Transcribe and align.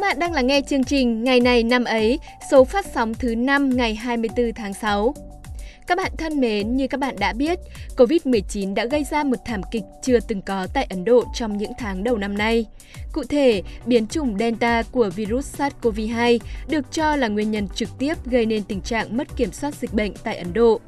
Các 0.00 0.06
bạn 0.06 0.18
đang 0.18 0.32
lắng 0.32 0.46
nghe 0.46 0.60
chương 0.60 0.84
trình 0.84 1.24
Ngày 1.24 1.40
này 1.40 1.62
năm 1.62 1.84
ấy, 1.84 2.18
số 2.50 2.64
phát 2.64 2.86
sóng 2.94 3.14
thứ 3.14 3.34
5 3.34 3.76
ngày 3.76 3.94
24 3.94 4.52
tháng 4.54 4.74
6. 4.74 5.14
Các 5.86 5.98
bạn 5.98 6.12
thân 6.18 6.40
mến, 6.40 6.76
như 6.76 6.88
các 6.88 7.00
bạn 7.00 7.16
đã 7.18 7.32
biết, 7.32 7.58
Covid-19 7.96 8.74
đã 8.74 8.84
gây 8.84 9.04
ra 9.04 9.24
một 9.24 9.36
thảm 9.46 9.60
kịch 9.70 9.82
chưa 10.02 10.20
từng 10.20 10.42
có 10.42 10.66
tại 10.74 10.86
Ấn 10.90 11.04
Độ 11.04 11.24
trong 11.34 11.58
những 11.58 11.72
tháng 11.78 12.04
đầu 12.04 12.16
năm 12.16 12.38
nay. 12.38 12.66
Cụ 13.12 13.24
thể, 13.24 13.62
biến 13.86 14.06
chủng 14.06 14.38
Delta 14.38 14.82
của 14.82 15.10
virus 15.16 15.60
SARS-CoV-2 15.60 16.38
được 16.68 16.92
cho 16.92 17.16
là 17.16 17.28
nguyên 17.28 17.50
nhân 17.50 17.68
trực 17.74 17.88
tiếp 17.98 18.14
gây 18.26 18.46
nên 18.46 18.62
tình 18.64 18.80
trạng 18.80 19.16
mất 19.16 19.36
kiểm 19.36 19.52
soát 19.52 19.74
dịch 19.74 19.94
bệnh 19.94 20.12
tại 20.24 20.36
Ấn 20.36 20.52
Độ. 20.52 20.80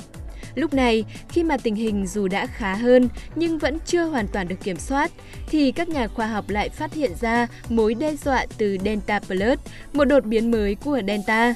Lúc 0.54 0.74
này, 0.74 1.04
khi 1.28 1.44
mà 1.44 1.56
tình 1.56 1.74
hình 1.74 2.06
dù 2.06 2.28
đã 2.28 2.46
khá 2.46 2.74
hơn 2.74 3.08
nhưng 3.34 3.58
vẫn 3.58 3.78
chưa 3.86 4.04
hoàn 4.04 4.26
toàn 4.28 4.48
được 4.48 4.56
kiểm 4.64 4.76
soát, 4.76 5.10
thì 5.46 5.72
các 5.72 5.88
nhà 5.88 6.08
khoa 6.08 6.26
học 6.26 6.48
lại 6.48 6.68
phát 6.68 6.94
hiện 6.94 7.12
ra 7.20 7.46
mối 7.68 7.94
đe 7.94 8.16
dọa 8.16 8.46
từ 8.58 8.76
Delta 8.84 9.20
Plus, 9.20 9.58
một 9.92 10.04
đột 10.04 10.24
biến 10.24 10.50
mới 10.50 10.74
của 10.74 11.00
Delta. 11.06 11.54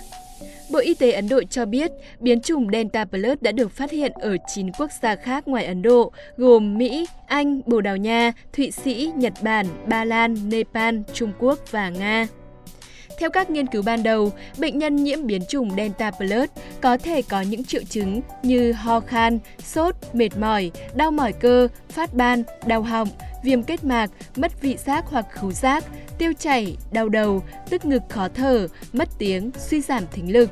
Bộ 0.71 0.79
Y 0.79 0.95
tế 0.95 1.13
Ấn 1.13 1.29
Độ 1.29 1.43
cho 1.51 1.67
biết 1.67 1.91
biến 2.21 2.41
chủng 2.41 2.69
Delta 2.73 3.05
Plus 3.05 3.39
đã 3.41 3.53
được 3.53 3.71
phát 3.71 3.91
hiện 3.91 4.13
ở 4.13 4.37
9 4.55 4.73
quốc 4.73 4.91
gia 5.03 5.17
khác 5.17 5.49
ngoài 5.49 5.67
Ấn 5.67 5.83
Độ, 5.83 6.13
gồm 6.37 6.79
Mỹ, 6.79 7.07
Anh, 7.27 7.61
Bồ 7.67 7.81
Đào 7.81 7.97
Nha, 7.97 8.33
Thụy 8.53 8.71
Sĩ, 8.71 9.13
Nhật 9.17 9.33
Bản, 9.43 9.67
Ba 9.87 10.05
Lan, 10.05 10.37
Nepal, 10.49 10.97
Trung 11.13 11.33
Quốc 11.39 11.59
và 11.71 11.89
Nga. 11.89 12.27
Theo 13.19 13.31
các 13.31 13.51
nghiên 13.51 13.67
cứu 13.67 13.83
ban 13.83 14.03
đầu, 14.03 14.33
bệnh 14.59 14.79
nhân 14.79 14.97
nhiễm 14.97 15.27
biến 15.27 15.43
chủng 15.49 15.71
Delta 15.77 16.11
Plus 16.11 16.51
có 16.81 16.97
thể 16.97 17.23
có 17.23 17.41
những 17.41 17.65
triệu 17.65 17.83
chứng 17.83 18.21
như 18.43 18.73
ho 18.73 19.01
khan, 19.01 19.39
sốt, 19.65 19.95
mệt 20.13 20.37
mỏi, 20.37 20.71
đau 20.95 21.11
mỏi 21.11 21.33
cơ, 21.33 21.69
phát 21.89 22.15
ban, 22.15 22.43
đau 22.67 22.83
họng, 22.83 23.09
viêm 23.45 23.63
kết 23.63 23.85
mạc, 23.85 24.11
mất 24.37 24.63
vị 24.63 24.77
giác 24.77 25.05
hoặc 25.09 25.27
khứu 25.31 25.53
giác, 25.53 25.85
tiêu 26.19 26.33
chảy, 26.39 26.77
đau 26.93 27.09
đầu, 27.09 27.43
tức 27.71 27.85
ngực 27.85 28.03
khó 28.09 28.29
thở, 28.35 28.69
mất 28.93 29.09
tiếng, 29.19 29.51
suy 29.59 29.81
giảm 29.81 30.05
thính 30.13 30.33
lực. 30.33 30.51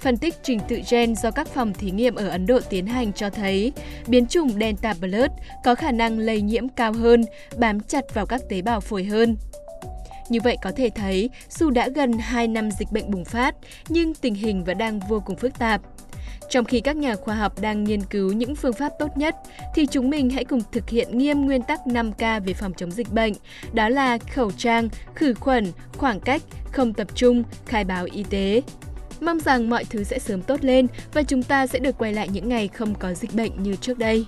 Phân 0.00 0.16
tích 0.16 0.34
trình 0.42 0.60
tự 0.68 0.80
gen 0.90 1.16
do 1.16 1.30
các 1.30 1.48
phòng 1.48 1.72
thí 1.72 1.90
nghiệm 1.90 2.14
ở 2.14 2.28
Ấn 2.28 2.46
Độ 2.46 2.60
tiến 2.70 2.86
hành 2.86 3.12
cho 3.12 3.30
thấy 3.30 3.72
biến 4.06 4.26
chủng 4.26 4.50
Delta 4.60 4.94
Plus 4.94 5.30
có 5.64 5.74
khả 5.74 5.92
năng 5.92 6.18
lây 6.18 6.40
nhiễm 6.40 6.68
cao 6.68 6.92
hơn, 6.92 7.24
bám 7.56 7.80
chặt 7.80 8.14
vào 8.14 8.26
các 8.26 8.40
tế 8.48 8.62
bào 8.62 8.80
phổi 8.80 9.04
hơn. 9.04 9.36
Như 10.30 10.38
vậy 10.44 10.56
có 10.62 10.72
thể 10.76 10.90
thấy, 10.94 11.30
dù 11.48 11.70
đã 11.70 11.88
gần 11.88 12.12
2 12.12 12.48
năm 12.48 12.70
dịch 12.70 12.92
bệnh 12.92 13.10
bùng 13.10 13.24
phát, 13.24 13.54
nhưng 13.88 14.14
tình 14.14 14.34
hình 14.34 14.64
vẫn 14.64 14.78
đang 14.78 15.00
vô 15.08 15.22
cùng 15.26 15.36
phức 15.36 15.58
tạp. 15.58 15.80
Trong 16.50 16.64
khi 16.64 16.80
các 16.80 16.96
nhà 16.96 17.16
khoa 17.16 17.34
học 17.34 17.60
đang 17.60 17.84
nghiên 17.84 18.02
cứu 18.02 18.32
những 18.32 18.56
phương 18.56 18.72
pháp 18.72 18.92
tốt 18.98 19.16
nhất, 19.16 19.36
thì 19.74 19.86
chúng 19.86 20.10
mình 20.10 20.30
hãy 20.30 20.44
cùng 20.44 20.60
thực 20.72 20.88
hiện 20.88 21.18
nghiêm 21.18 21.40
nguyên 21.40 21.62
tắc 21.62 21.80
5K 21.86 22.40
về 22.40 22.54
phòng 22.54 22.72
chống 22.76 22.90
dịch 22.90 23.12
bệnh, 23.12 23.32
đó 23.72 23.88
là 23.88 24.18
khẩu 24.34 24.52
trang, 24.52 24.88
khử 25.14 25.34
khuẩn, 25.34 25.72
khoảng 25.96 26.20
cách, 26.20 26.42
không 26.72 26.94
tập 26.94 27.08
trung, 27.14 27.42
khai 27.66 27.84
báo 27.84 28.06
y 28.12 28.22
tế. 28.22 28.62
Mong 29.20 29.40
rằng 29.40 29.70
mọi 29.70 29.84
thứ 29.84 30.04
sẽ 30.04 30.18
sớm 30.18 30.42
tốt 30.42 30.64
lên 30.64 30.86
và 31.12 31.22
chúng 31.22 31.42
ta 31.42 31.66
sẽ 31.66 31.78
được 31.78 31.98
quay 31.98 32.12
lại 32.12 32.28
những 32.28 32.48
ngày 32.48 32.68
không 32.68 32.94
có 32.94 33.14
dịch 33.14 33.34
bệnh 33.34 33.62
như 33.62 33.76
trước 33.76 33.98
đây. 33.98 34.26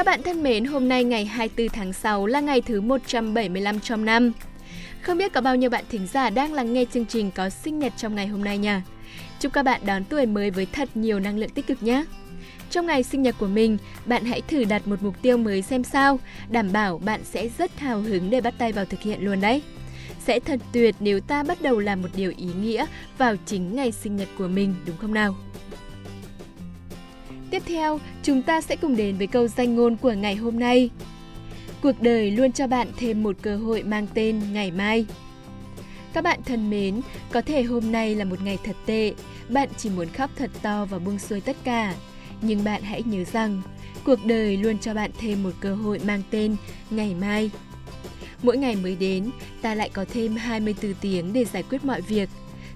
Các 0.00 0.06
bạn 0.06 0.22
thân 0.22 0.42
mến, 0.42 0.64
hôm 0.64 0.88
nay 0.88 1.04
ngày 1.04 1.24
24 1.24 1.68
tháng 1.68 1.92
6 1.92 2.26
là 2.26 2.40
ngày 2.40 2.60
thứ 2.60 2.80
175 2.80 3.80
trong 3.80 4.04
năm. 4.04 4.32
Không 5.02 5.18
biết 5.18 5.32
có 5.32 5.40
bao 5.40 5.56
nhiêu 5.56 5.70
bạn 5.70 5.84
thính 5.90 6.06
giả 6.06 6.30
đang 6.30 6.52
lắng 6.52 6.72
nghe 6.72 6.84
chương 6.84 7.06
trình 7.06 7.30
có 7.30 7.50
sinh 7.50 7.78
nhật 7.78 7.92
trong 7.96 8.14
ngày 8.14 8.26
hôm 8.26 8.44
nay 8.44 8.58
nhỉ? 8.58 8.72
Chúc 9.40 9.52
các 9.52 9.62
bạn 9.62 9.80
đón 9.84 10.04
tuổi 10.04 10.26
mới 10.26 10.50
với 10.50 10.66
thật 10.66 10.88
nhiều 10.94 11.20
năng 11.20 11.38
lượng 11.38 11.50
tích 11.50 11.66
cực 11.66 11.82
nhé! 11.82 12.04
Trong 12.70 12.86
ngày 12.86 13.02
sinh 13.02 13.22
nhật 13.22 13.34
của 13.38 13.46
mình, 13.46 13.78
bạn 14.06 14.24
hãy 14.24 14.40
thử 14.48 14.64
đặt 14.64 14.88
một 14.88 15.02
mục 15.02 15.22
tiêu 15.22 15.36
mới 15.36 15.62
xem 15.62 15.84
sao, 15.84 16.18
đảm 16.50 16.72
bảo 16.72 16.98
bạn 16.98 17.20
sẽ 17.24 17.48
rất 17.58 17.78
hào 17.78 18.00
hứng 18.00 18.30
để 18.30 18.40
bắt 18.40 18.54
tay 18.58 18.72
vào 18.72 18.84
thực 18.84 19.00
hiện 19.00 19.24
luôn 19.24 19.40
đấy. 19.40 19.62
Sẽ 20.26 20.40
thật 20.40 20.60
tuyệt 20.72 20.94
nếu 21.00 21.20
ta 21.20 21.42
bắt 21.42 21.62
đầu 21.62 21.78
làm 21.78 22.02
một 22.02 22.08
điều 22.16 22.32
ý 22.36 22.48
nghĩa 22.60 22.86
vào 23.18 23.34
chính 23.46 23.76
ngày 23.76 23.92
sinh 23.92 24.16
nhật 24.16 24.28
của 24.38 24.48
mình, 24.48 24.74
đúng 24.86 24.96
không 24.96 25.14
nào? 25.14 25.36
Tiếp 27.50 27.62
theo, 27.66 28.00
chúng 28.22 28.42
ta 28.42 28.60
sẽ 28.60 28.76
cùng 28.76 28.96
đến 28.96 29.16
với 29.16 29.26
câu 29.26 29.48
danh 29.48 29.76
ngôn 29.76 29.96
của 29.96 30.12
ngày 30.12 30.36
hôm 30.36 30.58
nay. 30.58 30.90
Cuộc 31.82 32.00
đời 32.00 32.30
luôn 32.30 32.52
cho 32.52 32.66
bạn 32.66 32.88
thêm 32.96 33.22
một 33.22 33.36
cơ 33.42 33.56
hội 33.56 33.82
mang 33.82 34.06
tên 34.14 34.52
ngày 34.52 34.70
mai. 34.70 35.06
Các 36.12 36.24
bạn 36.24 36.40
thân 36.46 36.70
mến, 36.70 37.00
có 37.32 37.40
thể 37.40 37.62
hôm 37.62 37.92
nay 37.92 38.14
là 38.14 38.24
một 38.24 38.42
ngày 38.42 38.58
thật 38.64 38.76
tệ, 38.86 39.12
bạn 39.48 39.68
chỉ 39.76 39.90
muốn 39.90 40.08
khóc 40.08 40.30
thật 40.36 40.50
to 40.62 40.84
và 40.84 40.98
buông 40.98 41.18
xuôi 41.18 41.40
tất 41.40 41.56
cả. 41.64 41.94
Nhưng 42.42 42.64
bạn 42.64 42.82
hãy 42.82 43.02
nhớ 43.02 43.24
rằng, 43.32 43.62
cuộc 44.04 44.24
đời 44.24 44.56
luôn 44.56 44.78
cho 44.78 44.94
bạn 44.94 45.10
thêm 45.18 45.42
một 45.42 45.52
cơ 45.60 45.74
hội 45.74 45.98
mang 45.98 46.22
tên 46.30 46.56
ngày 46.90 47.14
mai. 47.20 47.50
Mỗi 48.42 48.56
ngày 48.56 48.76
mới 48.76 48.96
đến, 48.96 49.30
ta 49.62 49.74
lại 49.74 49.90
có 49.92 50.04
thêm 50.12 50.36
24 50.36 50.94
tiếng 51.00 51.32
để 51.32 51.44
giải 51.44 51.62
quyết 51.62 51.84
mọi 51.84 52.00
việc. 52.00 52.28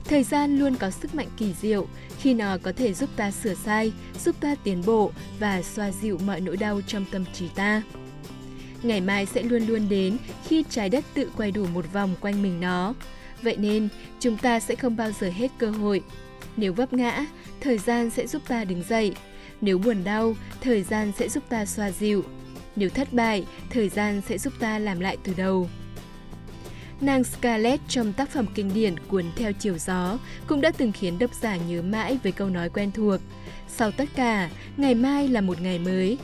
Thời 0.05 0.23
gian 0.23 0.59
luôn 0.59 0.77
có 0.77 0.91
sức 0.91 1.15
mạnh 1.15 1.29
kỳ 1.37 1.55
diệu 1.61 1.87
khi 2.19 2.35
nó 2.35 2.59
có 2.63 2.73
thể 2.77 2.95
giúp 2.95 3.11
ta 3.17 3.31
sửa 3.31 3.55
sai, 3.55 3.93
giúp 4.25 4.37
ta 4.41 4.55
tiến 4.65 4.83
bộ 4.87 5.13
và 5.39 5.63
xoa 5.63 5.91
dịu 5.91 6.19
mọi 6.27 6.41
nỗi 6.41 6.57
đau 6.57 6.81
trong 6.87 7.05
tâm 7.13 7.25
trí 7.33 7.49
ta. 7.49 7.83
Ngày 8.83 9.01
mai 9.01 9.27
sẽ 9.27 9.43
luôn 9.43 9.63
luôn 9.67 9.89
đến 9.89 10.17
khi 10.49 10.65
trái 10.71 10.89
đất 10.89 11.05
tự 11.15 11.31
quay 11.37 11.51
đủ 11.51 11.67
một 11.67 11.93
vòng 11.93 12.15
quanh 12.21 12.43
mình 12.43 12.61
nó. 12.61 12.95
Vậy 13.43 13.57
nên, 13.57 13.89
chúng 14.21 14.37
ta 14.37 14.61
sẽ 14.61 14.75
không 14.75 14.97
bao 14.97 15.11
giờ 15.21 15.31
hết 15.31 15.51
cơ 15.59 15.71
hội. 15.71 16.03
Nếu 16.57 16.73
vấp 16.73 16.93
ngã, 16.93 17.27
thời 17.61 17.79
gian 17.79 18.11
sẽ 18.11 18.27
giúp 18.27 18.43
ta 18.49 18.65
đứng 18.65 18.83
dậy. 18.89 19.15
Nếu 19.61 19.79
buồn 19.79 20.05
đau, 20.05 20.35
thời 20.61 20.83
gian 20.83 21.13
sẽ 21.19 21.29
giúp 21.29 21.45
ta 21.49 21.67
xoa 21.67 21.91
dịu. 21.91 22.25
Nếu 22.77 22.89
thất 22.89 23.13
bại, 23.13 23.45
thời 23.71 23.89
gian 23.89 24.21
sẽ 24.29 24.39
giúp 24.39 24.53
ta 24.61 24.79
làm 24.79 25.01
lại 25.01 25.17
từ 25.25 25.33
đầu. 25.37 25.69
Nàng 27.05 27.25
Scarlett 27.25 27.83
trong 27.89 28.13
tác 28.13 28.31
phẩm 28.31 28.47
kinh 28.55 28.75
điển 28.75 28.99
Cuốn 29.09 29.25
theo 29.37 29.53
chiều 29.53 29.79
gió 29.79 30.19
cũng 30.47 30.61
đã 30.61 30.71
từng 30.77 30.93
khiến 30.93 31.19
độc 31.19 31.35
giả 31.35 31.57
nhớ 31.57 31.83
mãi 31.83 32.19
với 32.23 32.33
câu 32.33 32.49
nói 32.49 32.69
quen 32.69 32.91
thuộc. 32.93 33.21
Sau 33.69 33.91
tất 33.91 34.05
cả, 34.17 34.51
ngày 34.77 34.95
mai 34.95 35.29
là 35.29 35.41
một 35.41 35.61
ngày 35.61 35.79
mới. 35.79 36.19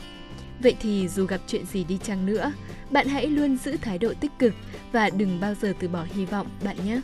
Vậy 0.59 0.75
thì 0.81 1.07
dù 1.07 1.25
gặp 1.25 1.41
chuyện 1.47 1.65
gì 1.65 1.83
đi 1.83 1.97
chăng 2.03 2.25
nữa, 2.25 2.53
bạn 2.91 3.07
hãy 3.07 3.27
luôn 3.27 3.57
giữ 3.57 3.77
thái 3.81 3.97
độ 3.97 4.13
tích 4.19 4.31
cực 4.39 4.53
và 4.91 5.09
đừng 5.09 5.39
bao 5.39 5.53
giờ 5.61 5.73
từ 5.79 5.87
bỏ 5.87 6.05
hy 6.13 6.25
vọng 6.25 6.47
bạn 6.63 6.77
nhé. 6.85 7.01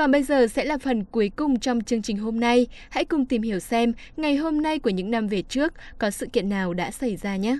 Còn 0.00 0.10
bây 0.10 0.22
giờ 0.22 0.46
sẽ 0.46 0.64
là 0.64 0.78
phần 0.78 1.04
cuối 1.04 1.30
cùng 1.36 1.58
trong 1.58 1.80
chương 1.80 2.02
trình 2.02 2.18
hôm 2.18 2.40
nay. 2.40 2.66
Hãy 2.90 3.04
cùng 3.04 3.26
tìm 3.26 3.42
hiểu 3.42 3.58
xem 3.58 3.92
ngày 4.16 4.36
hôm 4.36 4.62
nay 4.62 4.78
của 4.78 4.90
những 4.90 5.10
năm 5.10 5.28
về 5.28 5.42
trước 5.42 5.72
có 5.98 6.10
sự 6.10 6.26
kiện 6.26 6.48
nào 6.48 6.74
đã 6.74 6.90
xảy 6.90 7.16
ra 7.16 7.36
nhé. 7.36 7.58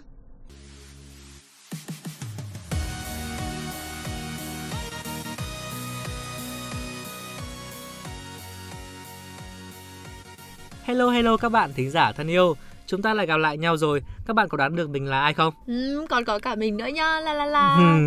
Hello 10.82 11.10
hello 11.10 11.36
các 11.36 11.48
bạn 11.48 11.70
thính 11.74 11.90
giả 11.90 12.12
thân 12.12 12.28
yêu. 12.28 12.56
Chúng 12.86 13.02
ta 13.02 13.14
lại 13.14 13.26
gặp 13.26 13.36
lại 13.36 13.58
nhau 13.58 13.76
rồi. 13.76 14.02
Các 14.26 14.36
bạn 14.36 14.48
có 14.48 14.56
đoán 14.56 14.76
được 14.76 14.90
mình 14.90 15.06
là 15.06 15.20
ai 15.20 15.34
không? 15.34 15.54
Ừ, 15.66 16.06
còn 16.10 16.24
có 16.24 16.38
cả 16.38 16.54
mình 16.54 16.76
nữa 16.76 16.86
nha. 16.86 17.20
La 17.20 17.34
la 17.34 17.46
la. 17.46 17.98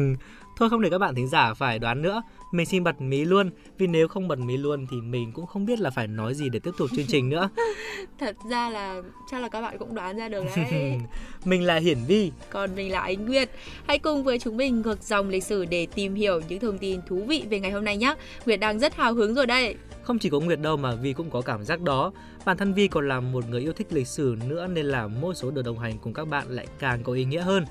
Thôi 0.58 0.70
không 0.70 0.82
để 0.82 0.90
các 0.90 0.98
bạn 0.98 1.16
thính 1.16 1.28
giả 1.28 1.54
phải 1.54 1.80
đoán 1.80 2.02
nữa 2.02 2.22
mình 2.54 2.66
xin 2.66 2.84
bật 2.84 3.02
mí 3.02 3.26
luôn. 3.26 3.50
Vì 3.78 3.88
nếu 3.88 4.08
không 4.08 4.28
bật 4.28 4.40
mí 4.40 4.58
luôn 4.58 4.88
thì 4.92 5.02
mình 5.02 5.32
cũng 5.34 5.46
không 5.46 5.66
biết 5.66 5.80
là 5.80 5.90
phải 5.90 6.08
nói 6.08 6.34
gì 6.34 6.50
để 6.50 6.60
tiếp 6.60 6.72
tục 6.78 6.90
chương 6.96 7.06
trình 7.08 7.30
nữa. 7.30 7.50
Thật 8.20 8.36
ra 8.50 8.70
là 8.70 9.02
chắc 9.32 9.42
là 9.42 9.50
các 9.50 9.62
bạn 9.62 9.78
cũng 9.78 9.96
đoán 9.96 10.18
ra 10.18 10.30
được 10.30 10.44
đấy. 10.56 11.00
Mình 11.46 11.64
là 11.64 11.76
hiển 11.76 11.98
vi. 12.08 12.32
Còn 12.50 12.76
mình 12.76 12.92
là 12.92 13.00
ánh 13.00 13.26
nguyệt. 13.26 13.50
Hãy 13.88 14.00
cùng 14.00 14.24
với 14.24 14.40
chúng 14.40 14.58
mình 14.58 14.82
ngược 14.82 15.04
dòng 15.04 15.30
lịch 15.30 15.44
sử 15.44 15.66
để 15.66 15.88
tìm 15.96 16.16
hiểu 16.16 16.42
những 16.48 16.60
thông 16.60 16.78
tin 16.78 17.00
thú 17.08 17.24
vị 17.28 17.44
về 17.50 17.60
ngày 17.60 17.72
hôm 17.72 17.86
nay 17.86 17.98
nhé. 17.98 18.16
Nguyệt 18.46 18.60
đang 18.60 18.80
rất 18.80 18.96
hào 18.96 19.14
hứng 19.14 19.34
rồi 19.34 19.46
đây. 19.46 19.76
Không 20.04 20.20
chỉ 20.20 20.30
có 20.30 20.40
Nguyệt 20.40 20.60
đâu 20.60 20.78
mà 20.78 20.96
Vi 20.96 21.14
cũng 21.14 21.30
có 21.30 21.42
cảm 21.42 21.64
giác 21.64 21.82
đó. 21.82 22.12
Bản 22.46 22.58
thân 22.58 22.74
Vi 22.74 22.88
còn 22.88 23.08
là 23.08 23.20
một 23.20 23.50
người 23.50 23.62
yêu 23.62 23.74
thích 23.74 23.88
lịch 23.90 24.08
sử 24.08 24.36
nữa 24.48 24.68
nên 24.68 24.86
là 24.86 25.08
mỗi 25.08 25.36
số 25.36 25.52
được 25.52 25.66
đồng 25.66 25.80
hành 25.80 25.98
cùng 26.00 26.14
các 26.14 26.28
bạn 26.28 26.48
lại 26.50 26.68
càng 26.80 27.04
có 27.04 27.14
ý 27.14 27.26
nghĩa 27.26 27.42
hơn. 27.42 27.66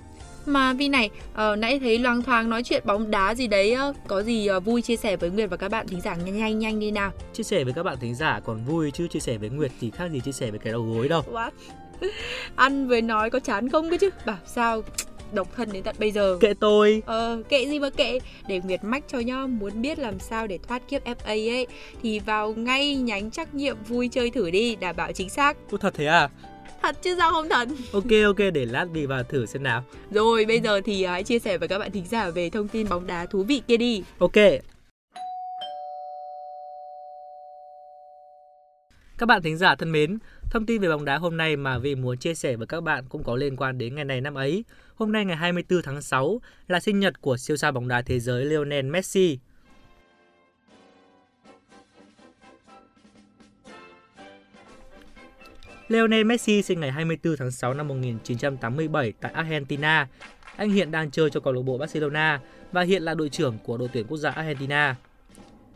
Mà 0.46 0.72
Vi 0.72 0.88
này, 0.88 1.10
uh, 1.32 1.58
nãy 1.58 1.78
thấy 1.78 1.98
loang 1.98 2.22
thoáng 2.22 2.50
nói 2.50 2.62
chuyện 2.62 2.82
bóng 2.86 3.10
đá 3.10 3.34
gì 3.34 3.46
đấy, 3.46 3.76
uh, 3.88 3.96
có 4.06 4.22
gì 4.22 4.48
uh, 4.56 4.64
vui 4.64 4.82
chia 4.82 4.96
sẻ 4.96 5.16
với 5.16 5.30
Nguyệt 5.30 5.50
và 5.50 5.56
các 5.56 5.70
bạn 5.70 5.88
thính 5.88 6.00
giả 6.00 6.14
nhanh 6.14 6.38
nhanh 6.38 6.58
nhanh 6.58 6.80
đi 6.80 6.90
nào. 6.90 7.10
Chia 7.32 7.42
sẻ 7.42 7.64
với 7.64 7.72
các 7.72 7.82
bạn 7.82 7.96
thính 8.00 8.14
giả 8.14 8.40
còn 8.44 8.64
vui 8.64 8.90
chứ 8.90 9.08
chia 9.08 9.20
sẻ 9.20 9.38
với 9.38 9.50
Nguyệt 9.50 9.70
thì 9.80 9.90
khác 9.90 10.10
gì 10.12 10.20
chia 10.20 10.32
sẻ 10.32 10.50
với 10.50 10.58
cái 10.58 10.72
đầu 10.72 10.82
gối 10.82 11.08
đâu. 11.08 11.22
What? 11.32 11.50
Ăn 12.56 12.88
với 12.88 13.02
nói 13.02 13.30
có 13.30 13.40
chán 13.40 13.68
không 13.68 13.90
cơ 13.90 13.96
chứ? 14.00 14.10
Bảo 14.26 14.38
sao 14.46 14.82
độc 15.32 15.56
thân 15.56 15.72
đến 15.72 15.82
tận 15.82 15.96
bây 15.98 16.10
giờ. 16.10 16.38
Kệ 16.40 16.54
tôi. 16.54 17.02
Ờ, 17.06 17.42
kệ 17.48 17.66
gì 17.66 17.78
mà 17.78 17.90
kệ. 17.90 18.18
Để 18.48 18.60
Nguyệt 18.64 18.84
mách 18.84 19.04
cho 19.08 19.18
nhá, 19.18 19.46
muốn 19.46 19.82
biết 19.82 19.98
làm 19.98 20.18
sao 20.18 20.46
để 20.46 20.58
thoát 20.68 20.88
kiếp 20.88 21.04
FA 21.04 21.14
ấy 21.26 21.66
thì 22.02 22.18
vào 22.18 22.54
ngay 22.54 22.96
nhánh 22.96 23.30
trắc 23.30 23.54
nghiệm 23.54 23.76
vui 23.88 24.08
chơi 24.08 24.30
thử 24.30 24.50
đi, 24.50 24.76
đảm 24.76 24.96
bảo 24.96 25.12
chính 25.12 25.30
xác. 25.30 25.56
Ủa 25.70 25.76
thật 25.76 25.94
thế 25.96 26.06
à? 26.06 26.28
Thật 26.82 27.02
chứ 27.02 27.14
sao 27.18 27.30
không 27.30 27.48
thật? 27.48 27.68
Ok 27.92 28.10
ok 28.24 28.52
để 28.54 28.66
lát 28.66 28.86
đi 28.92 29.06
vào 29.06 29.22
thử 29.22 29.46
xem 29.46 29.62
nào. 29.62 29.84
Rồi 30.10 30.44
bây 30.44 30.60
giờ 30.60 30.80
thì 30.84 31.04
hãy 31.04 31.22
chia 31.22 31.38
sẻ 31.38 31.58
với 31.58 31.68
các 31.68 31.78
bạn 31.78 31.90
thính 31.90 32.06
giả 32.10 32.30
về 32.30 32.50
thông 32.50 32.68
tin 32.68 32.88
bóng 32.88 33.06
đá 33.06 33.26
thú 33.26 33.42
vị 33.42 33.62
kia 33.68 33.76
đi. 33.76 34.02
Ok. 34.18 34.32
Các 39.18 39.26
bạn 39.26 39.42
thính 39.42 39.56
giả 39.56 39.74
thân 39.74 39.92
mến, 39.92 40.18
thông 40.52 40.66
tin 40.66 40.80
về 40.80 40.88
bóng 40.88 41.04
đá 41.04 41.18
hôm 41.18 41.36
nay 41.36 41.56
mà 41.56 41.78
vì 41.78 41.94
muốn 41.94 42.18
chia 42.18 42.34
sẻ 42.34 42.56
với 42.56 42.66
các 42.66 42.80
bạn 42.80 43.04
cũng 43.08 43.24
có 43.24 43.36
liên 43.36 43.56
quan 43.56 43.78
đến 43.78 43.94
ngày 43.94 44.04
này 44.04 44.20
năm 44.20 44.34
ấy. 44.34 44.64
Hôm 44.94 45.12
nay 45.12 45.24
ngày 45.24 45.36
24 45.36 45.82
tháng 45.82 46.02
6 46.02 46.40
là 46.68 46.80
sinh 46.80 47.00
nhật 47.00 47.20
của 47.20 47.36
siêu 47.36 47.56
sao 47.56 47.72
bóng 47.72 47.88
đá 47.88 48.02
thế 48.02 48.20
giới 48.20 48.44
Lionel 48.44 48.86
Messi. 48.86 49.38
Lionel 55.88 56.24
Messi 56.24 56.62
sinh 56.62 56.80
ngày 56.80 56.92
24 56.92 57.36
tháng 57.36 57.50
6 57.50 57.74
năm 57.74 57.88
1987 57.88 59.12
tại 59.20 59.32
Argentina. 59.32 60.08
Anh 60.56 60.70
hiện 60.70 60.90
đang 60.90 61.10
chơi 61.10 61.30
cho 61.30 61.40
câu 61.40 61.52
lạc 61.52 61.62
bộ 61.62 61.78
Barcelona 61.78 62.40
và 62.72 62.82
hiện 62.82 63.02
là 63.02 63.14
đội 63.14 63.28
trưởng 63.28 63.58
của 63.64 63.78
đội 63.78 63.88
tuyển 63.92 64.06
quốc 64.08 64.18
gia 64.18 64.30
Argentina. 64.30 64.96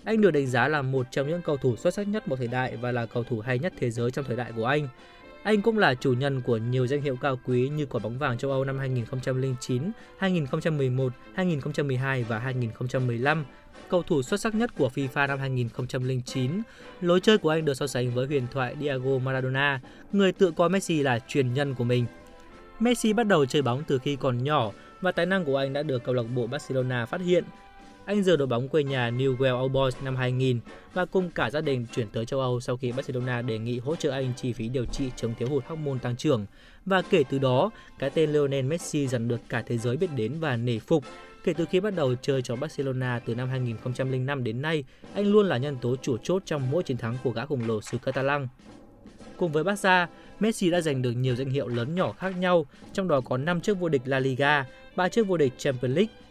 Anh 0.06 0.20
được 0.20 0.30
đánh 0.30 0.46
giá 0.46 0.68
là 0.68 0.82
một 0.82 1.06
trong 1.10 1.28
những 1.28 1.42
cầu 1.42 1.56
thủ 1.56 1.76
xuất 1.76 1.94
sắc 1.94 2.08
nhất 2.08 2.28
một 2.28 2.36
thời 2.36 2.48
đại 2.48 2.76
và 2.76 2.92
là 2.92 3.06
cầu 3.06 3.24
thủ 3.24 3.40
hay 3.40 3.58
nhất 3.58 3.72
thế 3.78 3.90
giới 3.90 4.10
trong 4.10 4.24
thời 4.24 4.36
đại 4.36 4.52
của 4.56 4.66
anh. 4.66 4.88
Anh 5.42 5.62
cũng 5.62 5.78
là 5.78 5.94
chủ 5.94 6.12
nhân 6.12 6.40
của 6.40 6.56
nhiều 6.56 6.86
danh 6.86 7.02
hiệu 7.02 7.16
cao 7.16 7.38
quý 7.44 7.68
như 7.68 7.86
quả 7.86 8.00
bóng 8.02 8.18
vàng 8.18 8.38
châu 8.38 8.50
Âu 8.50 8.64
năm 8.64 8.78
2009, 8.78 9.82
2011, 10.18 11.12
2012 11.34 12.22
và 12.22 12.38
2015, 12.38 13.44
cầu 13.88 14.02
thủ 14.02 14.22
xuất 14.22 14.40
sắc 14.40 14.54
nhất 14.54 14.70
của 14.78 14.90
FIFA 14.94 15.28
năm 15.28 15.38
2009. 15.38 16.50
Lối 17.00 17.20
chơi 17.20 17.38
của 17.38 17.50
anh 17.50 17.64
được 17.64 17.74
so 17.74 17.86
sánh 17.86 18.14
với 18.14 18.26
huyền 18.26 18.46
thoại 18.52 18.76
Diego 18.80 19.18
Maradona, 19.18 19.80
người 20.12 20.32
tự 20.32 20.50
coi 20.50 20.68
Messi 20.68 21.02
là 21.02 21.18
truyền 21.28 21.54
nhân 21.54 21.74
của 21.74 21.84
mình. 21.84 22.06
Messi 22.80 23.12
bắt 23.12 23.26
đầu 23.26 23.46
chơi 23.46 23.62
bóng 23.62 23.82
từ 23.86 23.98
khi 23.98 24.16
còn 24.16 24.44
nhỏ 24.44 24.70
và 25.00 25.12
tài 25.12 25.26
năng 25.26 25.44
của 25.44 25.56
anh 25.56 25.72
đã 25.72 25.82
được 25.82 26.04
câu 26.04 26.14
lạc 26.14 26.22
bộ 26.34 26.46
Barcelona 26.46 27.06
phát 27.06 27.20
hiện. 27.20 27.44
Anh 28.06 28.22
rời 28.22 28.36
đội 28.36 28.46
bóng 28.46 28.68
quê 28.68 28.82
nhà 28.82 29.10
Newell 29.10 29.64
Old 29.64 29.72
Boys 29.72 29.96
năm 30.02 30.16
2000 30.16 30.60
và 30.94 31.04
cùng 31.04 31.30
cả 31.30 31.50
gia 31.50 31.60
đình 31.60 31.86
chuyển 31.94 32.08
tới 32.08 32.26
châu 32.26 32.40
Âu 32.40 32.60
sau 32.60 32.76
khi 32.76 32.92
Barcelona 32.92 33.42
đề 33.42 33.58
nghị 33.58 33.78
hỗ 33.78 33.96
trợ 33.96 34.10
anh 34.10 34.32
chi 34.36 34.52
phí 34.52 34.68
điều 34.68 34.84
trị 34.84 35.10
chống 35.16 35.34
thiếu 35.38 35.48
hụt 35.48 35.64
hormone 35.66 35.98
tăng 36.02 36.16
trưởng. 36.16 36.46
Và 36.84 37.02
kể 37.10 37.24
từ 37.30 37.38
đó, 37.38 37.70
cái 37.98 38.10
tên 38.10 38.32
Lionel 38.32 38.64
Messi 38.64 39.06
dần 39.06 39.28
được 39.28 39.40
cả 39.48 39.62
thế 39.66 39.78
giới 39.78 39.96
biết 39.96 40.06
đến 40.16 40.32
và 40.40 40.56
nể 40.56 40.78
phục. 40.78 41.04
Kể 41.44 41.52
từ 41.52 41.64
khi 41.70 41.80
bắt 41.80 41.94
đầu 41.96 42.14
chơi 42.14 42.42
cho 42.42 42.56
Barcelona 42.56 43.20
từ 43.26 43.34
năm 43.34 43.48
2005 43.48 44.44
đến 44.44 44.62
nay, 44.62 44.84
anh 45.14 45.32
luôn 45.32 45.46
là 45.46 45.56
nhân 45.56 45.76
tố 45.80 45.96
chủ 45.96 46.16
chốt 46.22 46.42
trong 46.46 46.70
mỗi 46.70 46.82
chiến 46.82 46.96
thắng 46.96 47.16
của 47.24 47.30
gã 47.30 47.46
khổng 47.46 47.66
lồ 47.66 47.80
xứ 47.80 47.98
Catalan. 47.98 48.48
Cùng 49.36 49.52
với 49.52 49.64
Barca, 49.64 50.08
Messi 50.40 50.70
đã 50.70 50.80
giành 50.80 51.02
được 51.02 51.12
nhiều 51.12 51.36
danh 51.36 51.50
hiệu 51.50 51.68
lớn 51.68 51.94
nhỏ 51.94 52.12
khác 52.12 52.36
nhau, 52.38 52.66
trong 52.92 53.08
đó 53.08 53.20
có 53.20 53.36
5 53.36 53.60
chiếc 53.60 53.78
vô 53.78 53.88
địch 53.88 54.02
La 54.04 54.18
Liga, 54.18 54.64
3 54.96 55.08
chiếc 55.08 55.26
vô 55.26 55.36
địch 55.36 55.52
Champions 55.58 55.96
League. 55.96 56.25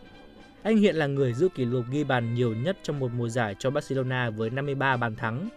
Anh 0.65 0.77
hiện 0.77 0.95
là 0.95 1.07
người 1.07 1.33
giữ 1.33 1.49
kỷ 1.55 1.65
lục 1.65 1.85
ghi 1.91 2.03
bàn 2.03 2.33
nhiều 2.33 2.53
nhất 2.55 2.77
trong 2.83 2.99
một 2.99 3.11
mùa 3.17 3.29
giải 3.29 3.55
cho 3.59 3.69
Barcelona 3.69 4.29
với 4.29 4.49
53 4.49 4.97
bàn 4.97 5.15
thắng. 5.15 5.49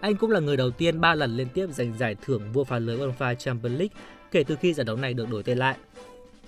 Anh 0.00 0.16
cũng 0.16 0.30
là 0.30 0.40
người 0.40 0.56
đầu 0.56 0.70
tiên 0.70 1.00
3 1.00 1.14
lần 1.14 1.36
liên 1.36 1.48
tiếp 1.48 1.66
giành 1.70 1.98
giải 1.98 2.16
thưởng 2.22 2.52
vua 2.52 2.64
phá 2.64 2.78
lưới 2.78 2.98
UEFA 2.98 3.34
Champions 3.34 3.78
League 3.78 3.96
kể 4.30 4.44
từ 4.44 4.56
khi 4.56 4.74
giải 4.74 4.84
đấu 4.84 4.96
này 4.96 5.14
được 5.14 5.30
đổi 5.30 5.42
tên 5.42 5.58
lại. 5.58 5.76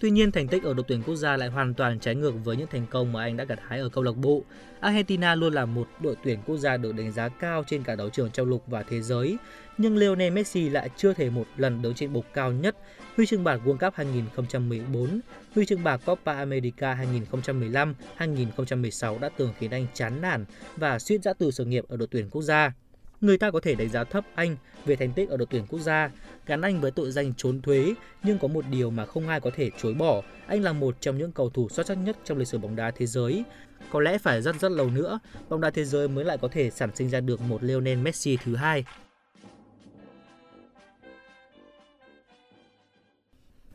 Tuy 0.01 0.11
nhiên, 0.11 0.33
thành 0.33 0.49
tích 0.49 0.63
ở 0.63 0.75
đội 0.75 0.85
tuyển 0.89 1.03
quốc 1.03 1.17
gia 1.17 1.37
lại 1.37 1.49
hoàn 1.49 1.75
toàn 1.75 2.01
trái 2.01 2.15
ngược 2.15 2.33
với 2.45 2.57
những 2.57 2.67
thành 2.67 2.87
công 2.91 3.13
mà 3.13 3.23
anh 3.23 3.37
đã 3.37 3.45
gặt 3.45 3.59
hái 3.67 3.81
ở 3.81 3.89
câu 3.89 4.05
lạc 4.05 4.17
bộ. 4.17 4.43
Argentina 4.81 5.35
luôn 5.35 5.55
là 5.55 5.67
một 5.67 5.89
đội 6.01 6.17
tuyển 6.25 6.39
quốc 6.47 6.57
gia 6.57 6.77
được 6.77 6.93
đánh 6.97 7.13
giá 7.13 7.29
cao 7.29 7.65
trên 7.67 7.83
cả 7.83 7.95
đấu 7.95 8.11
trường 8.11 8.31
châu 8.31 8.47
lục 8.47 8.65
và 8.67 8.83
thế 8.83 9.03
giới, 9.03 9.37
nhưng 9.79 9.97
Lionel 9.97 10.33
Messi 10.33 10.69
lại 10.69 10.91
chưa 10.97 11.13
thể 11.13 11.31
một 11.31 11.47
lần 11.57 11.83
đứng 11.83 11.95
trên 11.95 12.13
bục 12.13 12.27
cao 12.35 12.53
nhất, 12.53 12.77
huy 13.21 13.27
chương 13.27 13.45
bạc 13.45 13.61
World 13.65 13.79
Cup 13.79 13.95
2014, 13.95 15.21
huy 15.55 15.67
chương 15.67 15.85
bạc 15.85 16.01
Copa 16.07 16.35
America 16.35 16.95
2015, 16.95 17.95
2016 18.17 19.19
đã 19.19 19.29
từng 19.37 19.53
khiến 19.59 19.71
anh 19.71 19.87
chán 19.95 20.21
nản 20.21 20.45
và 20.77 20.99
suýt 20.99 21.23
giã 21.23 21.33
từ 21.33 21.51
sự 21.51 21.65
nghiệp 21.65 21.85
ở 21.89 21.97
đội 21.97 22.09
tuyển 22.11 22.31
quốc 22.31 22.43
gia. 22.43 22.73
Người 23.21 23.39
ta 23.39 23.51
có 23.51 23.61
thể 23.61 23.75
đánh 23.75 23.89
giá 23.89 24.05
thấp 24.05 24.25
anh 24.35 24.57
về 24.85 24.97
thành 24.97 25.13
tích 25.13 25.29
ở 25.29 25.37
đội 25.37 25.47
tuyển 25.51 25.67
quốc 25.69 25.79
gia, 25.79 26.11
gắn 26.47 26.61
anh 26.61 26.81
với 26.81 26.91
tội 26.91 27.11
danh 27.11 27.35
trốn 27.37 27.63
thuế, 27.63 27.95
nhưng 28.23 28.39
có 28.39 28.49
một 28.49 28.65
điều 28.71 28.91
mà 28.91 29.07
không 29.07 29.29
ai 29.29 29.41
có 29.41 29.51
thể 29.57 29.71
chối 29.83 29.95
bỏ, 29.95 30.23
anh 30.47 30.63
là 30.63 30.73
một 30.73 30.97
trong 31.01 31.19
những 31.19 31.33
cầu 31.33 31.51
thủ 31.51 31.69
xuất 31.69 31.87
sắc 31.87 31.95
nhất 31.95 32.17
trong 32.25 32.39
lịch 32.39 32.49
sử 32.49 32.59
bóng 32.59 32.77
đá 32.77 32.91
thế 32.91 33.07
giới. 33.07 33.45
Có 33.91 34.01
lẽ 34.01 34.19
phải 34.19 34.43
rất 34.43 34.61
rất 34.61 34.73
lâu 34.73 34.91
nữa, 34.91 35.19
bóng 35.49 35.61
đá 35.61 35.71
thế 35.71 35.85
giới 35.85 36.09
mới 36.09 36.25
lại 36.25 36.39
có 36.39 36.49
thể 36.49 36.71
sản 36.71 36.91
sinh 36.95 37.11
ra 37.11 37.21
được 37.21 37.41
một 37.41 37.63
Lionel 37.63 37.99
Messi 37.99 38.39
thứ 38.45 38.57
hai. 38.57 38.85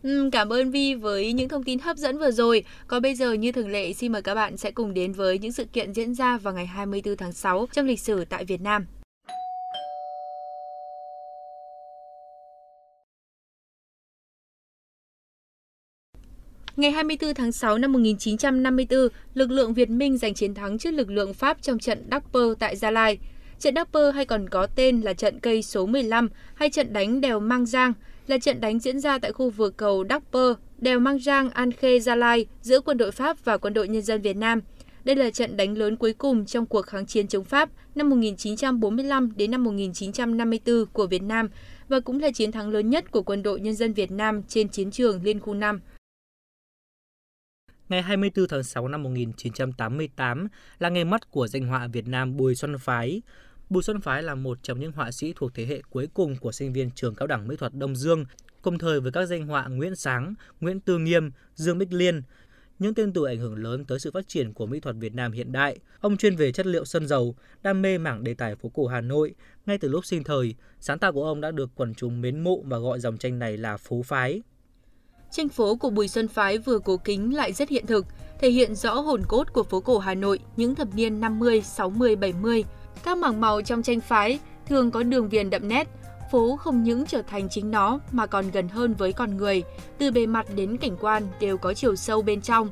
Ừ, 0.05 0.29
cảm 0.31 0.53
ơn 0.53 0.71
Vi 0.71 0.95
với 0.95 1.33
những 1.33 1.49
thông 1.49 1.63
tin 1.63 1.79
hấp 1.79 1.97
dẫn 1.97 2.17
vừa 2.17 2.31
rồi. 2.31 2.63
Còn 2.87 3.01
bây 3.01 3.15
giờ 3.15 3.33
như 3.33 3.51
thường 3.51 3.69
lệ 3.69 3.93
xin 3.93 4.11
mời 4.11 4.21
các 4.21 4.35
bạn 4.35 4.57
sẽ 4.57 4.71
cùng 4.71 4.93
đến 4.93 5.13
với 5.13 5.39
những 5.39 5.51
sự 5.51 5.65
kiện 5.65 5.93
diễn 5.93 6.13
ra 6.13 6.37
vào 6.37 6.53
ngày 6.53 6.65
24 6.65 7.17
tháng 7.17 7.31
6 7.33 7.67
trong 7.71 7.85
lịch 7.85 7.99
sử 7.99 8.25
tại 8.25 8.45
Việt 8.45 8.61
Nam. 8.61 8.85
Ngày 16.75 16.91
24 16.91 17.33
tháng 17.33 17.51
6 17.51 17.77
năm 17.77 17.91
1954, 17.91 18.99
lực 19.33 19.51
lượng 19.51 19.73
Việt 19.73 19.89
Minh 19.89 20.17
giành 20.17 20.33
chiến 20.33 20.53
thắng 20.53 20.77
trước 20.77 20.91
lực 20.91 21.09
lượng 21.09 21.33
Pháp 21.33 21.61
trong 21.61 21.79
trận 21.79 22.09
Đắc 22.09 22.23
tại 22.59 22.75
Gia 22.75 22.91
Lai. 22.91 23.17
Trận 23.59 23.73
Đắc 23.73 23.87
hay 24.11 24.25
còn 24.25 24.49
có 24.49 24.67
tên 24.75 25.01
là 25.01 25.13
trận 25.13 25.39
cây 25.39 25.61
số 25.61 25.85
15 25.85 26.29
hay 26.55 26.69
trận 26.69 26.93
đánh 26.93 27.21
đèo 27.21 27.39
Mang 27.39 27.65
Giang 27.65 27.93
là 28.27 28.37
trận 28.37 28.61
đánh 28.61 28.79
diễn 28.79 28.99
ra 28.99 29.19
tại 29.19 29.31
khu 29.31 29.49
vực 29.49 29.77
cầu 29.77 30.03
Đắc 30.03 30.23
Pơ, 30.31 30.55
đèo 30.77 30.99
Mang 30.99 31.19
Giang, 31.19 31.49
An 31.49 31.71
Khê, 31.71 31.99
Gia 31.99 32.15
Lai 32.15 32.45
giữa 32.61 32.81
quân 32.81 32.97
đội 32.97 33.11
Pháp 33.11 33.45
và 33.45 33.57
quân 33.57 33.73
đội 33.73 33.87
nhân 33.87 34.01
dân 34.01 34.21
Việt 34.21 34.37
Nam. 34.37 34.61
Đây 35.03 35.15
là 35.15 35.29
trận 35.29 35.57
đánh 35.57 35.77
lớn 35.77 35.97
cuối 35.97 36.13
cùng 36.13 36.45
trong 36.45 36.65
cuộc 36.65 36.81
kháng 36.81 37.05
chiến 37.05 37.27
chống 37.27 37.43
Pháp 37.43 37.69
năm 37.95 38.09
1945 38.09 39.31
đến 39.35 39.51
năm 39.51 39.63
1954 39.63 40.85
của 40.93 41.07
Việt 41.07 41.23
Nam 41.23 41.49
và 41.87 41.99
cũng 41.99 42.19
là 42.19 42.31
chiến 42.31 42.51
thắng 42.51 42.69
lớn 42.69 42.89
nhất 42.89 43.11
của 43.11 43.21
quân 43.21 43.43
đội 43.43 43.59
nhân 43.59 43.73
dân 43.73 43.93
Việt 43.93 44.11
Nam 44.11 44.43
trên 44.47 44.69
chiến 44.69 44.91
trường 44.91 45.23
Liên 45.23 45.39
khu 45.39 45.53
5. 45.53 45.79
Ngày 47.89 48.01
24 48.01 48.47
tháng 48.47 48.63
6 48.63 48.87
năm 48.87 49.03
1988 49.03 50.47
là 50.79 50.89
ngày 50.89 51.05
mất 51.05 51.31
của 51.31 51.47
danh 51.47 51.67
họa 51.67 51.87
Việt 51.87 52.07
Nam 52.07 52.37
Bùi 52.37 52.55
Xuân 52.55 52.75
Phái. 52.79 53.21
Bùi 53.69 53.83
Xuân 53.83 54.01
Phái 54.01 54.23
là 54.23 54.35
một 54.35 54.57
trong 54.63 54.79
những 54.79 54.91
họa 54.91 55.11
sĩ 55.11 55.33
thuộc 55.35 55.53
thế 55.53 55.65
hệ 55.65 55.81
cuối 55.89 56.07
cùng 56.13 56.35
của 56.37 56.51
sinh 56.51 56.73
viên 56.73 56.91
trường 56.91 57.15
cao 57.15 57.27
đẳng 57.27 57.47
mỹ 57.47 57.55
thuật 57.55 57.73
Đông 57.73 57.95
Dương, 57.95 58.25
cùng 58.61 58.77
thời 58.77 59.01
với 59.01 59.11
các 59.11 59.25
danh 59.25 59.47
họa 59.47 59.67
Nguyễn 59.67 59.95
Sáng, 59.95 60.33
Nguyễn 60.61 60.79
Tư 60.79 60.97
Nghiêm, 60.97 61.31
Dương 61.55 61.77
Bích 61.77 61.93
Liên, 61.93 62.21
những 62.79 62.93
tên 62.93 63.13
tuổi 63.13 63.29
ảnh 63.29 63.39
hưởng 63.39 63.55
lớn 63.55 63.85
tới 63.85 63.99
sự 63.99 64.11
phát 64.11 64.27
triển 64.27 64.53
của 64.53 64.65
mỹ 64.65 64.79
thuật 64.79 64.95
Việt 64.99 65.13
Nam 65.13 65.31
hiện 65.31 65.51
đại. 65.51 65.77
Ông 65.99 66.17
chuyên 66.17 66.35
về 66.35 66.51
chất 66.51 66.65
liệu 66.65 66.85
sơn 66.85 67.07
dầu, 67.07 67.35
đam 67.63 67.81
mê 67.81 67.97
mảng 67.97 68.23
đề 68.23 68.33
tài 68.33 68.55
phố 68.55 68.69
cổ 68.69 68.87
Hà 68.87 69.01
Nội. 69.01 69.35
Ngay 69.65 69.77
từ 69.77 69.87
lúc 69.87 70.05
sinh 70.05 70.23
thời, 70.23 70.55
sáng 70.79 70.99
tạo 70.99 71.13
của 71.13 71.23
ông 71.23 71.41
đã 71.41 71.51
được 71.51 71.69
quần 71.75 71.93
chúng 71.95 72.21
mến 72.21 72.39
mộ 72.39 72.61
và 72.65 72.77
gọi 72.77 72.99
dòng 72.99 73.17
tranh 73.17 73.39
này 73.39 73.57
là 73.57 73.77
phố 73.77 74.01
phái. 74.01 74.41
Tranh 75.31 75.49
phố 75.49 75.75
của 75.75 75.89
Bùi 75.89 76.07
Xuân 76.07 76.27
Phái 76.27 76.57
vừa 76.57 76.79
cổ 76.79 76.97
kính 76.97 77.35
lại 77.35 77.53
rất 77.53 77.69
hiện 77.69 77.85
thực, 77.85 78.05
thể 78.39 78.49
hiện 78.49 78.75
rõ 78.75 78.93
hồn 78.93 79.21
cốt 79.27 79.53
của 79.53 79.63
phố 79.63 79.79
cổ 79.79 79.99
Hà 79.99 80.15
Nội 80.15 80.39
những 80.57 80.75
thập 80.75 80.95
niên 80.95 81.19
50, 81.19 81.61
60, 81.61 82.15
70. 82.15 82.63
Các 83.03 83.17
mảng 83.17 83.41
màu 83.41 83.61
trong 83.61 83.83
tranh 83.83 83.99
phái 83.99 84.39
thường 84.65 84.91
có 84.91 85.03
đường 85.03 85.29
viền 85.29 85.49
đậm 85.49 85.67
nét, 85.67 85.87
phố 86.31 86.55
không 86.55 86.83
những 86.83 87.05
trở 87.05 87.21
thành 87.21 87.49
chính 87.49 87.71
nó 87.71 87.99
mà 88.11 88.25
còn 88.25 88.51
gần 88.51 88.67
hơn 88.67 88.93
với 88.93 89.13
con 89.13 89.37
người, 89.37 89.63
từ 89.97 90.11
bề 90.11 90.25
mặt 90.25 90.45
đến 90.55 90.77
cảnh 90.77 90.97
quan 91.01 91.23
đều 91.39 91.57
có 91.57 91.73
chiều 91.73 91.95
sâu 91.95 92.21
bên 92.21 92.41
trong. 92.41 92.69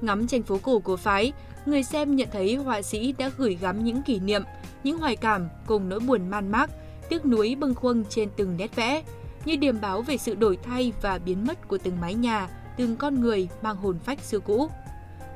Ngắm 0.00 0.26
tranh 0.26 0.42
phố 0.42 0.58
cổ 0.62 0.78
của 0.78 0.96
phái, 0.96 1.32
người 1.66 1.82
xem 1.82 2.16
nhận 2.16 2.28
thấy 2.32 2.54
họa 2.54 2.82
sĩ 2.82 3.12
đã 3.18 3.30
gửi 3.38 3.58
gắm 3.60 3.84
những 3.84 4.02
kỷ 4.02 4.20
niệm, 4.20 4.42
những 4.84 4.98
hoài 4.98 5.16
cảm 5.16 5.48
cùng 5.66 5.88
nỗi 5.88 6.00
buồn 6.00 6.30
man 6.30 6.50
mác, 6.50 6.70
tiếc 7.08 7.26
nuối 7.26 7.56
bâng 7.60 7.74
khuâng 7.74 8.04
trên 8.08 8.28
từng 8.36 8.56
nét 8.56 8.76
vẽ, 8.76 9.02
như 9.44 9.56
điểm 9.56 9.80
báo 9.80 10.02
về 10.02 10.16
sự 10.16 10.34
đổi 10.34 10.56
thay 10.56 10.92
và 11.02 11.18
biến 11.18 11.46
mất 11.46 11.68
của 11.68 11.78
từng 11.78 12.00
mái 12.00 12.14
nhà, 12.14 12.48
từng 12.76 12.96
con 12.96 13.20
người 13.20 13.48
mang 13.62 13.76
hồn 13.76 13.98
phách 13.98 14.20
xưa 14.20 14.40
cũ. 14.40 14.68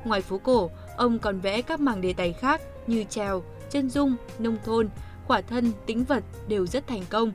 Ngoài 0.05 0.21
phố 0.21 0.37
cổ, 0.37 0.69
ông 0.97 1.19
còn 1.19 1.39
vẽ 1.39 1.61
các 1.61 1.79
mảng 1.79 2.01
đề 2.01 2.13
tài 2.13 2.33
khác 2.33 2.61
như 2.87 3.03
trèo, 3.09 3.43
chân 3.71 3.89
dung, 3.89 4.15
nông 4.39 4.57
thôn, 4.65 4.89
khỏa 5.25 5.41
thân, 5.41 5.71
tĩnh 5.85 6.03
vật 6.03 6.23
đều 6.47 6.67
rất 6.67 6.87
thành 6.87 7.03
công. 7.09 7.31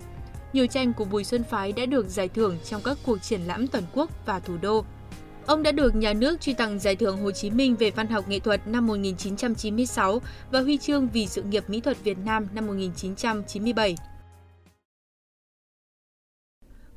Nhiều 0.53 0.67
tranh 0.67 0.93
của 0.93 1.05
Bùi 1.05 1.25
Xuân 1.25 1.45
Phái 1.45 1.73
đã 1.73 1.87
được 1.87 2.09
giải 2.09 2.29
thưởng 2.29 2.57
trong 2.65 2.83
các 2.85 2.99
cuộc 3.07 3.23
triển 3.23 3.41
lãm 3.41 3.69
toàn 3.69 3.85
quốc 3.93 4.27
và 4.27 4.41
thủ 4.41 4.57
đô. 4.62 4.85
Ông 5.47 5.62
đã 5.62 5.73
được 5.73 5.95
nhà 5.95 6.12
nước 6.12 6.41
truy 6.41 6.55
tặng 6.55 6.79
Giải 6.79 6.97
thưởng 6.97 7.23
Hồ 7.23 7.31
Chí 7.31 7.51
Minh 7.51 7.77
về 7.77 7.91
văn 7.91 8.07
học 8.07 8.29
nghệ 8.29 8.39
thuật 8.39 8.69
năm 8.69 8.87
1996 8.87 10.21
và 10.51 10.61
huy 10.61 10.79
chương 10.79 11.09
vì 11.09 11.27
sự 11.27 11.43
nghiệp 11.43 11.65
mỹ 11.69 11.81
thuật 11.81 12.05
Việt 12.05 12.19
Nam 12.25 12.47
năm 12.55 12.67
1997. 12.67 13.97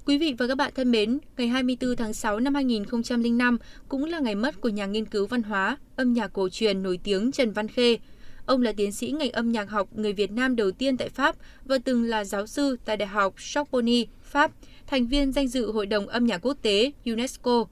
Quý 0.05 0.17
vị 0.17 0.35
và 0.37 0.47
các 0.47 0.55
bạn 0.55 0.71
thân 0.75 0.91
mến, 0.91 1.19
ngày 1.37 1.47
24 1.47 1.95
tháng 1.95 2.13
6 2.13 2.39
năm 2.39 2.55
2005 2.55 3.57
cũng 3.89 4.05
là 4.05 4.19
ngày 4.19 4.35
mất 4.35 4.61
của 4.61 4.69
nhà 4.69 4.85
nghiên 4.85 5.05
cứu 5.05 5.27
văn 5.27 5.43
hóa, 5.43 5.77
âm 5.95 6.13
nhạc 6.13 6.33
cổ 6.33 6.49
truyền 6.49 6.83
nổi 6.83 6.99
tiếng 7.03 7.31
Trần 7.31 7.51
Văn 7.51 7.67
Khê. 7.67 7.97
Ông 8.45 8.61
là 8.61 8.71
tiến 8.71 8.91
sĩ 8.91 9.11
ngành 9.11 9.31
âm 9.31 9.51
nhạc 9.51 9.69
học 9.69 9.89
người 9.95 10.13
Việt 10.13 10.31
Nam 10.31 10.55
đầu 10.55 10.71
tiên 10.71 10.97
tại 10.97 11.09
Pháp 11.09 11.35
và 11.65 11.77
từng 11.77 12.03
là 12.03 12.23
giáo 12.23 12.47
sư 12.47 12.77
tại 12.85 12.97
Đại 12.97 13.07
học 13.07 13.33
Sorbonne, 13.37 14.03
Pháp, 14.23 14.51
thành 14.87 15.07
viên 15.07 15.31
danh 15.31 15.47
dự 15.47 15.71
Hội 15.71 15.85
đồng 15.85 16.07
âm 16.07 16.25
nhạc 16.25 16.45
quốc 16.45 16.57
tế 16.61 16.91
UNESCO. 17.05 17.65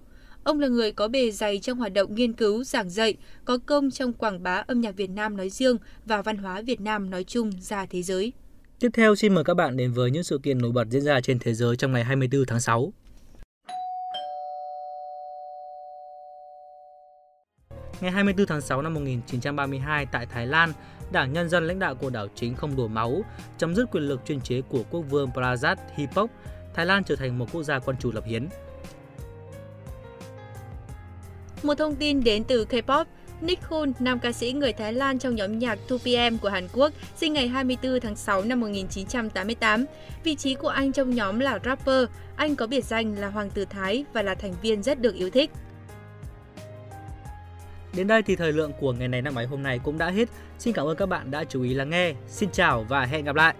Ông 0.43 0.59
là 0.59 0.67
người 0.67 0.91
có 0.91 1.07
bề 1.07 1.31
dày 1.31 1.59
trong 1.59 1.77
hoạt 1.77 1.93
động 1.93 2.15
nghiên 2.15 2.33
cứu, 2.33 2.63
giảng 2.63 2.89
dạy, 2.89 3.15
có 3.45 3.57
công 3.57 3.91
trong 3.91 4.13
quảng 4.13 4.43
bá 4.43 4.63
âm 4.67 4.81
nhạc 4.81 4.95
Việt 4.95 5.09
Nam 5.09 5.37
nói 5.37 5.49
riêng 5.49 5.77
và 6.05 6.21
văn 6.21 6.37
hóa 6.37 6.61
Việt 6.61 6.81
Nam 6.81 7.09
nói 7.09 7.23
chung 7.23 7.51
ra 7.61 7.85
thế 7.85 8.01
giới. 8.01 8.33
Tiếp 8.79 8.89
theo 8.93 9.15
xin 9.15 9.33
mời 9.33 9.43
các 9.43 9.53
bạn 9.53 9.77
đến 9.77 9.91
với 9.91 10.11
những 10.11 10.23
sự 10.23 10.39
kiện 10.43 10.57
nổi 10.57 10.71
bật 10.71 10.87
diễn 10.89 11.01
ra 11.01 11.21
trên 11.21 11.39
thế 11.39 11.53
giới 11.53 11.75
trong 11.75 11.91
ngày 11.91 12.03
24 12.03 12.45
tháng 12.45 12.59
6. 12.59 12.93
Ngày 18.03 18.11
24 18.11 18.47
tháng 18.47 18.61
6 18.61 18.81
năm 18.81 18.93
1932 18.93 20.05
tại 20.05 20.25
Thái 20.25 20.47
Lan, 20.47 20.73
Đảng 21.11 21.33
Nhân 21.33 21.49
dân 21.49 21.67
lãnh 21.67 21.79
đạo 21.79 21.95
của 21.95 22.09
đảo 22.09 22.27
chính 22.35 22.55
không 22.55 22.75
đổ 22.75 22.87
máu, 22.87 23.21
chấm 23.57 23.75
dứt 23.75 23.85
quyền 23.91 24.03
lực 24.03 24.21
chuyên 24.25 24.41
chế 24.41 24.61
của 24.61 24.83
quốc 24.89 25.01
vương 25.01 25.29
Prajat 25.29 25.75
Hipok, 25.95 26.29
Thái 26.73 26.85
Lan 26.85 27.03
trở 27.03 27.15
thành 27.15 27.37
một 27.37 27.45
quốc 27.53 27.63
gia 27.63 27.79
quân 27.79 27.95
chủ 27.99 28.11
lập 28.11 28.23
hiến. 28.25 28.47
Một 31.63 31.75
thông 31.75 31.95
tin 31.95 32.23
đến 32.23 32.43
từ 32.43 32.65
K-pop, 32.65 33.05
Nick 33.41 33.63
Hun, 33.63 33.91
nam 33.99 34.19
ca 34.19 34.31
sĩ 34.31 34.51
người 34.51 34.73
Thái 34.73 34.93
Lan 34.93 35.19
trong 35.19 35.35
nhóm 35.35 35.59
nhạc 35.59 35.79
2PM 35.87 36.37
của 36.37 36.49
Hàn 36.49 36.67
Quốc, 36.73 36.93
sinh 37.17 37.33
ngày 37.33 37.47
24 37.47 37.99
tháng 37.99 38.15
6 38.15 38.43
năm 38.43 38.59
1988. 38.59 39.85
Vị 40.23 40.35
trí 40.35 40.55
của 40.55 40.67
anh 40.67 40.91
trong 40.91 41.15
nhóm 41.15 41.39
là 41.39 41.59
rapper, 41.65 42.09
anh 42.35 42.55
có 42.55 42.67
biệt 42.67 42.85
danh 42.85 43.15
là 43.15 43.29
Hoàng 43.29 43.49
tử 43.49 43.65
Thái 43.65 44.05
và 44.13 44.21
là 44.21 44.35
thành 44.35 44.53
viên 44.61 44.83
rất 44.83 44.99
được 44.99 45.15
yêu 45.15 45.29
thích. 45.29 45.51
Đến 47.95 48.07
đây 48.07 48.21
thì 48.21 48.35
thời 48.35 48.53
lượng 48.53 48.71
của 48.79 48.93
ngày 48.93 49.07
này 49.07 49.21
năm 49.21 49.35
ấy 49.35 49.45
hôm 49.45 49.63
nay 49.63 49.79
cũng 49.83 49.97
đã 49.97 50.09
hết. 50.09 50.29
Xin 50.59 50.73
cảm 50.73 50.87
ơn 50.87 50.97
các 50.97 51.05
bạn 51.05 51.31
đã 51.31 51.43
chú 51.43 51.63
ý 51.63 51.73
lắng 51.73 51.89
nghe. 51.89 52.13
Xin 52.27 52.49
chào 52.51 52.85
và 52.89 53.05
hẹn 53.05 53.25
gặp 53.25 53.35
lại. 53.35 53.55